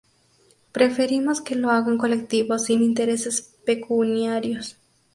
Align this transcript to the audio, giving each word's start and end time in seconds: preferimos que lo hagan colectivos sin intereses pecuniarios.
preferimos 0.71 1.41
que 1.41 1.53
lo 1.53 1.69
hagan 1.69 1.99
colectivos 1.99 2.65
sin 2.65 2.81
intereses 2.81 3.53
pecuniarios. 3.67 4.77